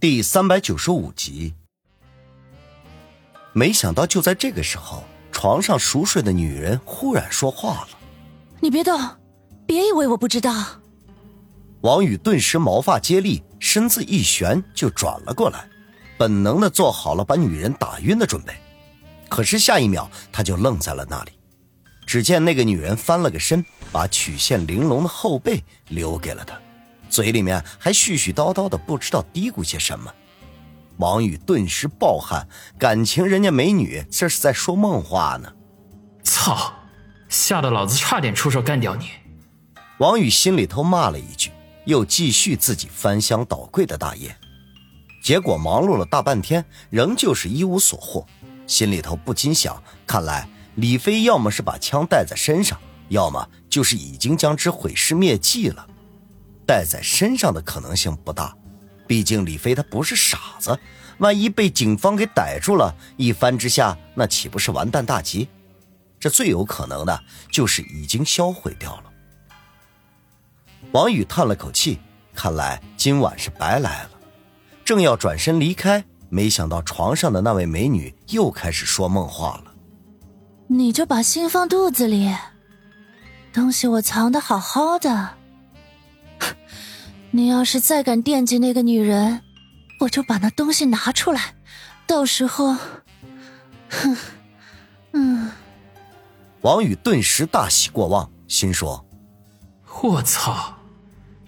[0.00, 1.54] 第三百九十五集。
[3.52, 7.88] 没想到就在这个时候，床上熟睡的女人忽然说话了
[8.62, 8.96] ：“你别动，
[9.66, 10.54] 别以为我不知道。”
[11.82, 15.68] 王宇顿时毛发接力，身子一旋就转了过来，
[16.16, 18.54] 本能的做好了把女人打晕的准备。
[19.28, 21.32] 可是下一秒，他就愣在了那里。
[22.06, 26.56] 只见那个女人翻了个身，把曲线玲珑的后背留给了他。
[27.08, 30.12] 嘴里面还絮絮叨叨的，不知道嘀咕些什么。
[30.98, 32.48] 王宇顿时暴汗，
[32.78, 35.52] 感情人家美女这是在说梦话呢。
[36.22, 36.74] 操！
[37.28, 39.10] 吓得老子差点出手干掉你。
[39.98, 41.50] 王宇心里头骂了一句，
[41.84, 44.34] 又继续自己翻箱倒柜的大业。
[45.22, 48.26] 结果忙碌了大半天，仍旧是一无所获。
[48.66, 55.86] 心里头不禁想：看来李飞要么是把枪带在身上，要么就是已经将之毁尸灭迹了。
[56.68, 58.54] 带在身上的可能性不大，
[59.06, 60.78] 毕竟李飞他不是傻子，
[61.16, 65.48] 万一被警方给逮住了，一番之下，那岂不是完蛋大吉？
[66.20, 69.04] 这最有可能的就是已经销毁掉了。
[70.92, 71.98] 王宇叹了口气，
[72.34, 74.10] 看来今晚是白来了。
[74.84, 79.72] 正要转身离开，没想到床上的那位美女又开始说梦话了
[80.68, 82.30] ：“你就把心放肚子里，
[83.54, 85.37] 东西我藏的好好的。”
[87.30, 89.42] 你要是再敢惦记那个女人，
[90.00, 91.54] 我就把那东西拿出来，
[92.06, 92.74] 到时候，
[93.90, 94.16] 哼，
[95.12, 95.50] 嗯。
[96.62, 99.06] 王宇顿时大喜过望，心说
[100.02, 100.78] ：“我操，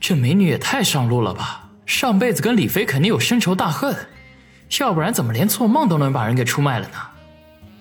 [0.00, 1.70] 这美女也太上路了吧！
[1.86, 3.96] 上辈子跟李飞肯定有深仇大恨，
[4.80, 6.98] 要不然怎么连做梦都能把人给出卖了呢？”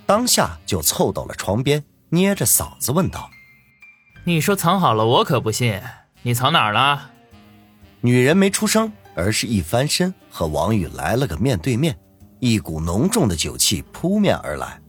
[0.06, 3.30] 当下就凑到了床边，捏着嗓子问道
[4.23, 5.82] ：“你说藏好了，我可不信。
[6.22, 7.11] 你藏哪儿了？”
[8.02, 11.98] 女人没出声，而是一翻身和王宇来了个面对面，
[12.39, 14.80] 一股浓重的酒气扑面而来。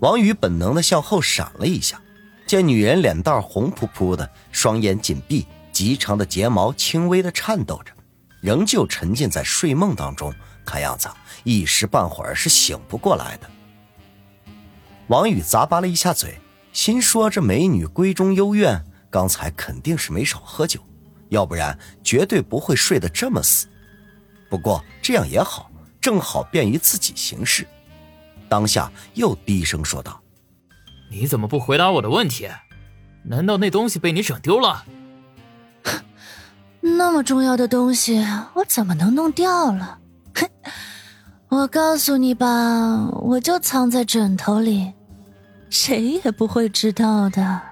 [0.00, 2.00] 王宇本能的向后闪了一下，
[2.46, 7.92] 见女人脸蛋红扑扑的，双眼紧闭，极长的睫毛轻微的颤抖着，
[8.40, 10.32] 仍旧沉浸在睡梦当中，
[10.66, 11.08] 看样子
[11.44, 13.48] 一时半会儿是醒不过来的。
[15.06, 16.38] 王宇咂巴了一下嘴，
[16.72, 20.80] 心说：这美女闺中幽怨，刚才肯定是没少喝酒。
[21.32, 23.66] 要不然绝对不会睡得这么死。
[24.50, 27.66] 不过这样也好，正好便于自己行事。
[28.50, 30.20] 当下又低声说道
[31.10, 32.48] ：“你怎么不回答我的问题？
[33.24, 34.84] 难道那东西被你整丢了？
[36.82, 38.22] 那么重要的东西，
[38.52, 39.98] 我怎么能弄掉了？
[40.34, 40.46] 哼！
[41.48, 44.92] 我告诉你吧，我就藏在枕头里，
[45.70, 47.62] 谁也不会知道的。”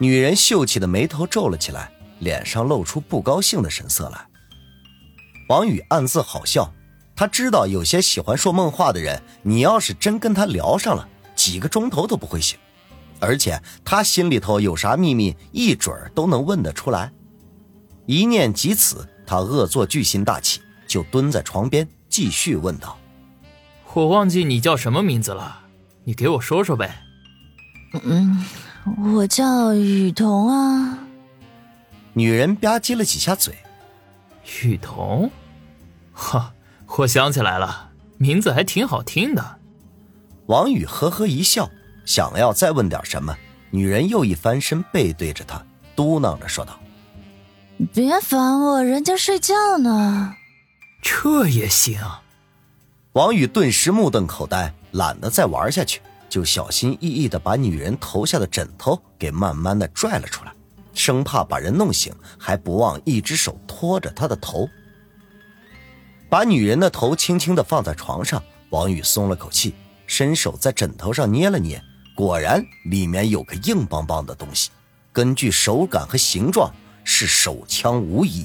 [0.00, 1.90] 女人秀气的眉头皱了起来。
[2.18, 4.26] 脸上露出不高兴的神色来，
[5.48, 6.72] 王宇暗自好笑。
[7.14, 12.58] 他知道有些喜欢说梦话的人，你要是真跟他聊上了，几个钟头都不会醒。
[13.18, 17.10] 而且他心里头有啥秘密，一准儿都能问得出来。
[18.04, 22.98] 一念及此，他恶作剧心大起，就蹲在床边继续问道
[23.94, 25.60] ：“我忘记你叫什么名字了，
[26.04, 27.02] 你给我说说呗。
[28.04, 28.44] ”“嗯，
[29.14, 30.98] 我叫雨桐啊。”
[32.18, 33.54] 女人吧唧了几下嘴，
[34.62, 35.30] 雨桐，
[36.14, 36.54] 哈，
[36.96, 39.58] 我想起来了，名字还挺好听的。
[40.46, 41.68] 王宇呵呵一笑，
[42.06, 43.36] 想要再问点什么，
[43.70, 45.62] 女人又一翻身背对着他，
[45.94, 46.80] 嘟囔着说道
[47.92, 50.36] ：“别烦我，人家睡觉呢。”
[51.04, 52.00] 这也行。
[53.12, 56.00] 王宇顿时目瞪口呆，懒得再玩下去，
[56.30, 60.52] 就小心翼翼的把女人头下的枕头给慢慢的拽了出来。
[60.96, 64.68] 生怕把人弄醒，还不忘一只手托着她的头，
[66.28, 68.42] 把女人的头轻轻地放在床上。
[68.70, 69.74] 王宇松了口气，
[70.06, 71.80] 伸手在枕头上捏了捏，
[72.16, 74.70] 果然里面有个硬邦邦的东西，
[75.12, 76.72] 根据手感和形状
[77.04, 78.44] 是手枪无疑。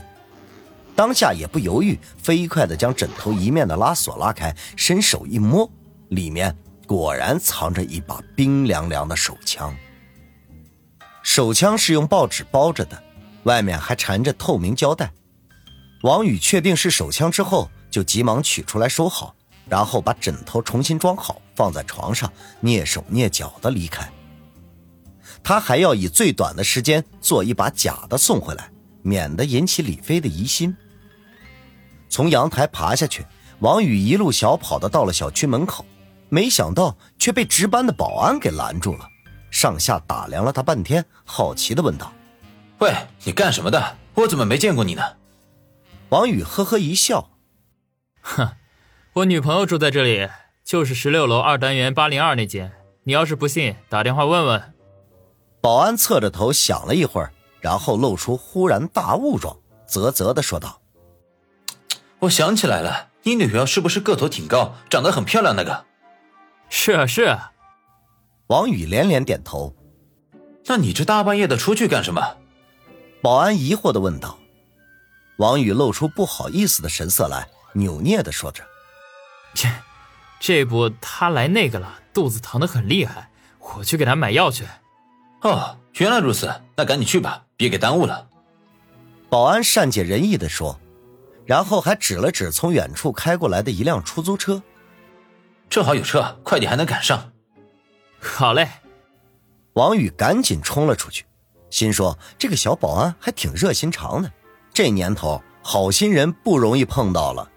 [0.96, 5.68] 当下也不犹豫，飞快地将枕头一面的拉锁拉开，伸手一摸，
[6.10, 6.56] 里面
[6.86, 9.76] 果然藏着一把冰凉凉的手枪。
[11.24, 13.02] 手枪是用报纸包着的，
[13.44, 15.12] 外面还缠着透明胶带。
[16.02, 19.36] 王宇确定是手枪之后，就急忙取出来收好，
[19.70, 22.32] 然后把枕头重新装好，放在床上，
[22.64, 24.12] 蹑手蹑脚的离开。
[25.44, 28.72] 他还要以最短的时间做一把假的送回来，
[29.04, 30.76] 免得引起李飞的疑心。
[32.10, 33.26] 从阳台爬下去，
[33.60, 35.86] 王宇一路小跑的到了小区门口，
[36.30, 39.08] 没想到却被值班的保安给拦住了。
[39.52, 42.12] 上下打量了他半天，好奇的问道
[42.80, 42.92] ：“喂，
[43.26, 43.98] 你干什么的？
[44.16, 45.04] 我怎么没见过你呢？”
[46.10, 47.30] 王宇呵呵一笑，
[48.22, 48.50] 哼，
[49.14, 50.30] 我女朋友住在这里，
[50.64, 52.72] 就是十六楼二单元八零二那间。
[53.04, 54.74] 你要是不信，打电话问问。
[55.60, 60.82] 保安侧着头想了一会儿，然后露出忽然大悟状，啧啧的说道
[62.20, 65.86] ：“我想起来了，你女朋友是不是个头挺高，长得很漂亮那个
[66.70, 67.51] ？”“是啊，是啊。”
[68.52, 69.74] 王宇连连点头。
[70.68, 72.22] “那你这大半夜的出去干什么？”
[73.24, 74.38] 保安疑惑的问道。
[75.38, 78.62] 王宇露出不好意思的神色来，扭捏的说着
[79.56, 79.72] ：“切，
[80.42, 83.30] 这不他来那个了，肚子疼的很厉害，
[83.78, 84.66] 我去给他买药去。”
[85.44, 88.28] 哦，原来如此，那赶紧去吧，别给耽误了。
[89.30, 90.78] 保安善解人意的说，
[91.46, 94.62] 然后还指了指从远处开过来的一辆出租车。
[95.70, 97.31] 正好有车，快点还能赶上。
[98.24, 98.70] 好嘞，
[99.74, 101.26] 王宇赶紧冲了出去，
[101.72, 104.32] 心说这个小保安还挺热心肠的，
[104.72, 107.50] 这年头好心人不容易碰到了。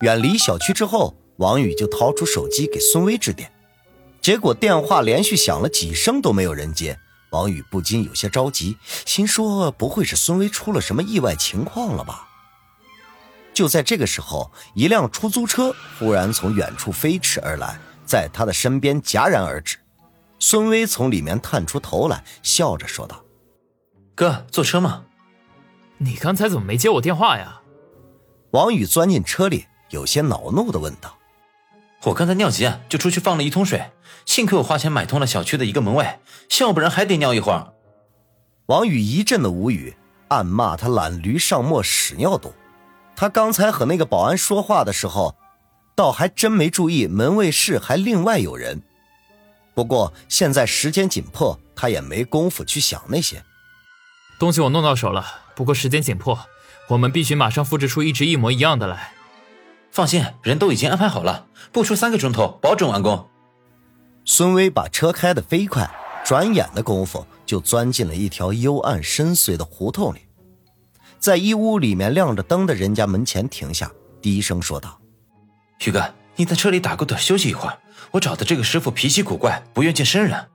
[0.00, 3.52] 远离小区之后，王宇就掏出手机给孙威致电。
[4.22, 6.98] 结果电话连续响了几声都没有人接，
[7.30, 12.26] 王宇不禁有些着急，心说不会是孙威出了什么意外情况了吧？
[13.52, 17.78] 就在这个时候，一辆出租车忽然从远处飞驰而来，
[18.08, 19.76] 在他的身边戛然而止。
[20.40, 23.22] 孙威从里面探出头来，笑着说道
[24.16, 25.04] ：“哥，坐车吗？
[25.98, 27.60] 你刚才怎么没接我电话呀？”
[28.52, 31.18] 王宇钻进车里，有些恼怒的问道。
[32.04, 33.90] 我刚才尿急啊，就出去放了一桶水，
[34.24, 36.20] 幸亏我花钱买通了小区的一个门卫，
[36.60, 37.74] 要不然还得尿一会儿。
[38.66, 39.96] 王宇一阵的无语，
[40.28, 42.52] 暗骂他懒驴上磨屎尿多。
[43.16, 45.36] 他刚才和那个保安说话的时候，
[45.98, 48.80] 倒还真没注意门卫室还另外有人。
[49.74, 53.42] 不过现在时间紧迫，他也没工夫去想那些
[54.38, 54.60] 东西。
[54.60, 56.38] 我弄到手了，不过时间紧迫，
[56.90, 59.12] 我们必须马上复制出一只一模一样的来。
[59.90, 63.28] 放心，人都已经安排好了，不出三个钟头，保准完工。
[64.24, 65.90] 孙威把车开得飞快，
[66.24, 70.20] 转眼的功夫就钻进了一条幽暗深邃的胡同里，
[71.18, 73.90] 在一屋里面亮着灯的人家门前停下，
[74.22, 75.00] 低声说道
[75.84, 77.78] ：“宇哥，你在车里打个盹休息一会儿。
[78.10, 80.48] 我找的这个师傅脾气古怪，不愿见生人。”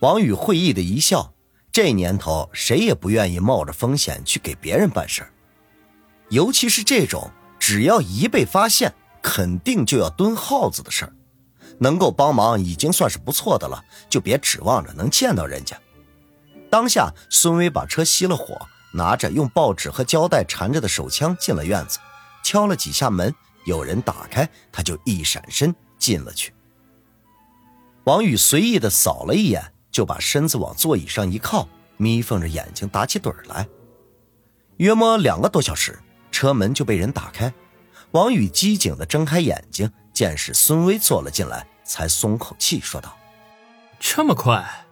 [0.00, 1.32] 王宇会意的一笑，
[1.72, 5.26] 这年头谁也不愿意冒着风险去给别人办事
[6.28, 7.30] 尤其是这种。
[7.58, 11.12] 只要一被发现，肯定就要蹲耗子的事儿，
[11.78, 15.76] 能够帮忙已经算是不错的了，就别指望着能见到人家。
[16.70, 18.56] 当下，孙威把车熄了火，
[18.92, 21.98] 拿着用报纸和胶带缠着的手枪进了院子，
[22.44, 23.34] 敲了几下门，
[23.68, 26.52] 有人打开，他就一闪身进了去。
[28.04, 31.68] 王宇随意的扫了一眼，就把身子往座椅上一靠，
[31.98, 33.68] 眯缝着眼睛打起盹来。
[34.78, 35.98] 约摸两个多小时。
[36.30, 37.52] 车门就被人打开，
[38.12, 43.16] 王宇机警的睁开眼睛，见是孙威坐了进来，才松口气，说道
[43.98, 44.86] ：“这么快？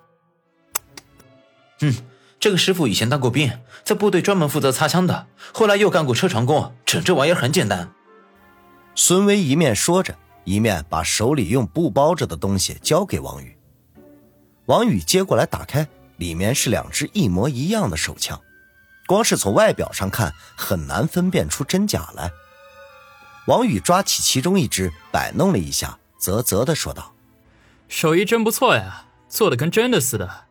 [1.83, 1.95] 嗯，
[2.41, 3.53] 这个师傅以前当过兵，
[3.85, 7.93] 在部队专门负责擦枪的，后来又干过车床工，整这玩意儿很简单。”
[8.99, 13.55] 孙威一面说着，一面把手里用布包着的东西交给王宇。
[14.65, 18.41] 王宇接过来，打开，里面是两支一模一样的手枪。
[19.07, 22.31] 光是从外表上看，很难分辨出真假来。
[23.47, 27.15] 王宇抓起其中一只，摆弄了一下，啧啧的说道
[27.89, 30.47] ：“手艺真不错呀，做的跟真的似的。”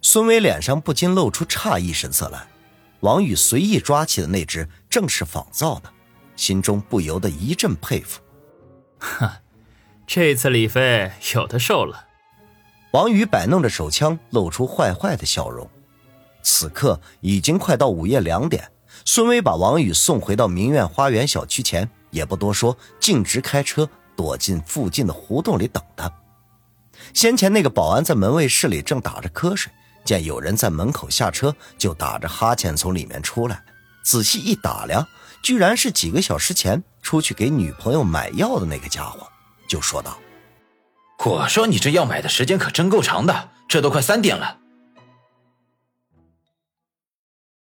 [0.00, 2.46] 孙威脸上不禁露出诧异神色来。
[3.00, 5.92] 王宇随意抓起的那只，正是仿造的，
[6.36, 8.20] 心中不由得一阵佩服。
[8.98, 9.40] 哈，
[10.06, 12.06] 这次李飞有的受了。
[12.92, 15.68] 王宇摆弄着手枪，露出坏坏的笑容。
[16.42, 18.70] 此刻已经快到午夜两点，
[19.04, 26.10] 孙威把王宇送回到明苑花园小区前，也不多说，径直开车躲进附近的胡同里等他。
[27.12, 29.70] 先前那个保安在门卫室里正打着瞌睡，
[30.04, 33.62] 见有人在门口下车，就打着哈欠从里面出来，
[34.02, 35.06] 仔细一打量，
[35.42, 39.28] 居然是几个小时前出去给女朋友买药的那个家伙，
[39.68, 40.18] 就说道
[41.24, 44.58] ：“我说你这药买的时间可真够长的，这都快三点了。”